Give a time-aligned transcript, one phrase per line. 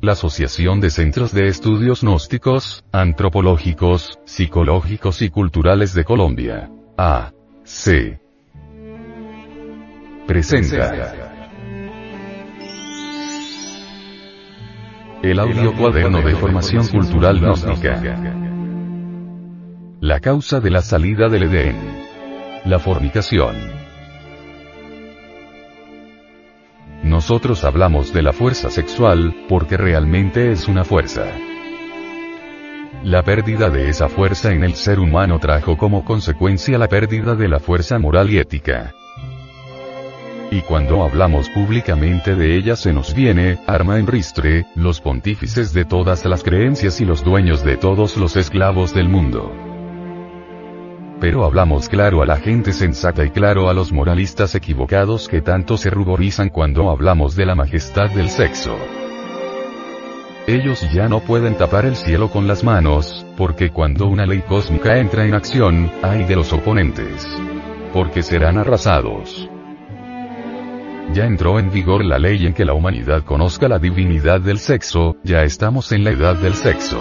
[0.00, 6.70] la Asociación de Centros de Estudios Gnósticos, Antropológicos, Psicológicos y Culturales de Colombia.
[6.96, 7.32] A.
[7.64, 8.18] C.
[10.26, 11.28] Presenta.
[15.22, 18.00] El audio cuaderno de formación cultural gnóstica.
[20.00, 21.76] La causa de la salida del Edén.
[22.64, 23.54] La fornicación.
[27.20, 31.26] Nosotros hablamos de la fuerza sexual, porque realmente es una fuerza.
[33.04, 37.46] La pérdida de esa fuerza en el ser humano trajo como consecuencia la pérdida de
[37.46, 38.94] la fuerza moral y ética.
[40.50, 45.84] Y cuando hablamos públicamente de ella se nos viene, arma en ristre, los pontífices de
[45.84, 49.69] todas las creencias y los dueños de todos los esclavos del mundo.
[51.20, 55.76] Pero hablamos claro a la gente sensata y claro a los moralistas equivocados que tanto
[55.76, 58.74] se ruborizan cuando hablamos de la majestad del sexo.
[60.46, 64.96] Ellos ya no pueden tapar el cielo con las manos, porque cuando una ley cósmica
[64.96, 67.28] entra en acción, hay de los oponentes.
[67.92, 69.48] Porque serán arrasados.
[71.12, 75.16] Ya entró en vigor la ley en que la humanidad conozca la divinidad del sexo,
[75.22, 76.98] ya estamos en la edad del sexo.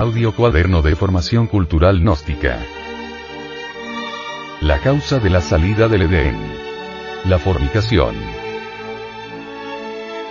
[0.00, 2.58] Audio cuaderno de formación cultural gnóstica.
[4.62, 6.38] La causa de la salida del Edén.
[7.26, 8.14] La fornicación.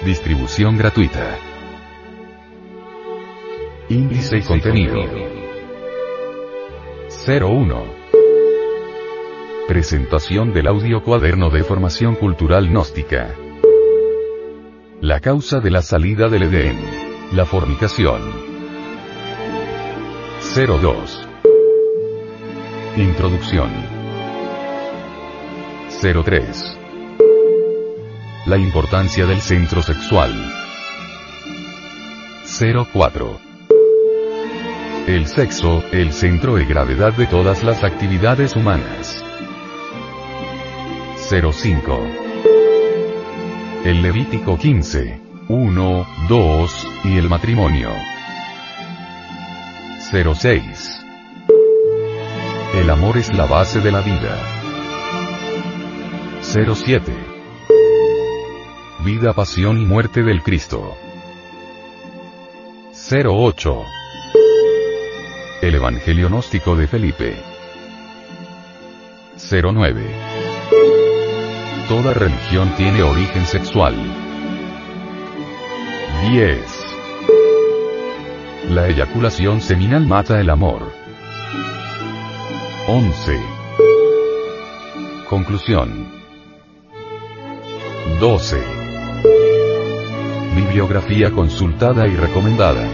[0.04, 1.38] Distribución gratuita.
[3.90, 5.04] Índice y contenido.
[7.28, 7.84] 01.
[9.68, 13.36] Presentación del audio cuaderno de formación cultural gnóstica.
[15.00, 16.80] La causa de la salida del Edén.
[17.34, 18.49] La fornicación.
[20.42, 21.28] 02.
[22.96, 23.70] Introducción.
[26.02, 26.78] 03.
[28.46, 30.34] La importancia del centro sexual.
[32.94, 33.40] 04.
[35.08, 39.24] El sexo, el centro de gravedad de todas las actividades humanas.
[41.30, 42.00] 05.
[43.84, 45.22] El Levítico 15.
[45.50, 47.90] 1, 2, y el matrimonio.
[50.12, 51.06] 06.
[52.74, 54.36] El amor es la base de la vida.
[56.42, 57.14] 07.
[59.06, 60.98] Vida, pasión y muerte del Cristo.
[62.92, 63.84] 08.
[65.62, 67.36] El Evangelio gnóstico de Felipe.
[69.38, 70.02] 09.
[71.88, 73.96] Toda religión tiene origen sexual.
[76.32, 76.79] 10.
[78.68, 80.92] La eyaculación seminal mata el amor.
[82.88, 83.40] 11.
[85.28, 86.08] Conclusión.
[88.20, 88.64] 12.
[90.56, 92.88] Bibliografía consultada y recomendada.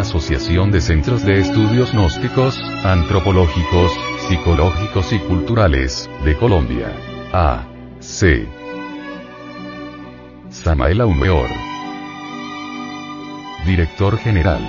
[0.00, 3.92] Asociación de Centros de Estudios Gnósticos, Antropológicos,
[4.26, 6.92] Psicológicos y Culturales, de Colombia.
[7.32, 7.68] A.
[8.00, 8.48] C.
[10.50, 11.71] Samael Aumeor.
[13.64, 14.60] Director General.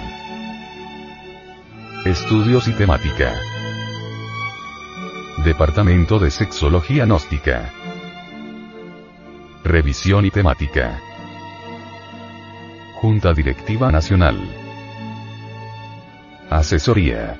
[2.06, 3.34] Estudios y Temática.
[5.44, 7.74] Departamento de Sexología Gnóstica.
[9.64, 11.02] Revisión y Temática.
[13.02, 14.38] Junta Directiva Nacional.
[16.52, 17.40] Asesoría.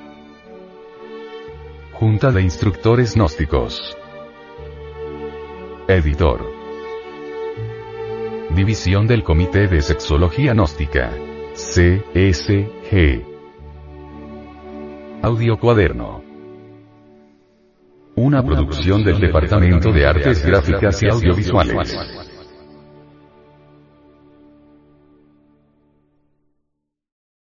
[1.92, 3.96] Junta de Instructores Gnósticos.
[5.86, 6.50] Editor.
[8.50, 11.12] División del Comité de Sexología Gnóstica.
[11.54, 13.22] CSG.
[15.22, 16.20] Audio Cuaderno.
[18.16, 21.96] Una producción del Departamento de Artes Gráficas y Audiovisuales.